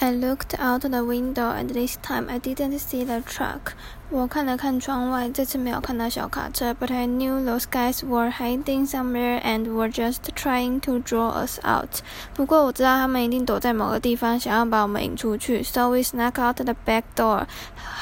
[0.00, 3.72] I looked out the window, and this time I didn't see the truck.
[4.10, 11.58] 我看了看窗外，这次没有看到小卡车，but I knew those guys were hiding somewhere and were just trying to draw us
[11.64, 12.02] out.
[12.34, 15.62] 不过我知道他们一定躲在某个地方，想要把我们引出去。
[15.62, 17.46] So we snuck out the back door,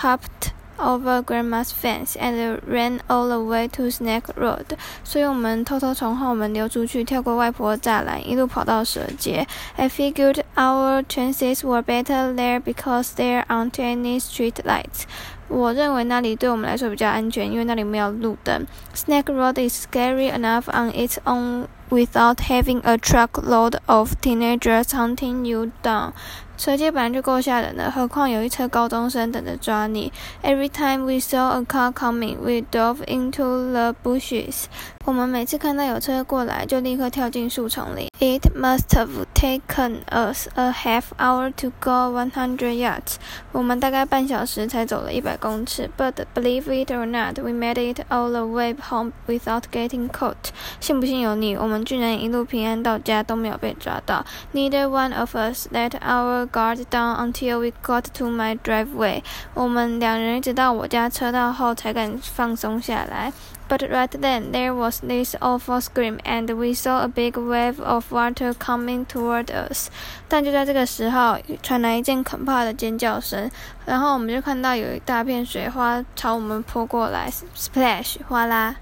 [0.03, 4.77] hopped over Grandma's fence and ran all the way to Snake Road。
[5.05, 9.47] 所以我们偷偷从后门溜出去，跳过外婆栅栏，一路跑到蛇街。
[9.77, 15.05] I figured our chances were better there because there aren't any street lights。
[15.47, 18.67] 我认为那里对我们来说比较安全，因为那里没有路灯。
[18.95, 25.72] Snake Road is scary enough on its own without having a truckload of teenagers hunting you
[25.82, 26.14] down.
[26.58, 30.12] 蛇街本来就够吓人了，何况有一车高中生等着抓你。
[30.44, 34.66] Every time we saw a car coming, we dove into the bushes.
[35.06, 38.09] 我们每次看到有车过来，就立刻跳进树丛里。
[38.21, 43.17] It must have taken us a half hour to go one hundred yards.
[43.53, 45.91] 我们大概半小时才走了一百公尺。
[45.97, 50.51] But believe it or not, we made it all the way home without getting caught.
[50.81, 54.25] 信不信由你，我们居然一路平安到家都没有被抓到。
[54.53, 59.23] Neither one of us let our guard down until we got to my driveway。
[59.53, 63.33] 我们两人一直到我家车道后才敢放松下来。
[63.70, 68.12] But right then there was this awful scream, and we saw a big wave of
[68.12, 69.90] water coming toward us。
[70.28, 73.52] 但就在这个时候，传来一阵可怕的尖叫声，
[73.86, 78.76] 然后我们就看到有一大片水花朝我们泼过来，splash，哗啦。